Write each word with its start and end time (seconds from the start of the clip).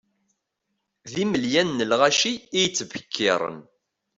D 1.11 1.13
imelyan 1.23 1.69
n 1.77 1.85
lɣaci 1.91 2.33
i 2.39 2.59
yettbekkiren. 2.63 3.59